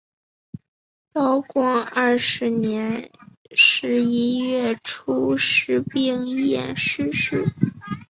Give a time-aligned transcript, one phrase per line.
[1.13, 3.11] 道光二十年
[3.51, 7.45] 十一月初十丙寅逝世。